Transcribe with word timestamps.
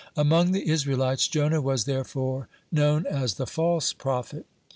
Among 0.17 0.51
the 0.51 0.67
Israelites 0.67 1.27
Jonah 1.27 1.61
was, 1.61 1.83
therefore, 1.85 2.47
known 2.71 3.05
as 3.05 3.35
"the 3.35 3.45
false 3.45 3.93
prophet." 3.93 4.47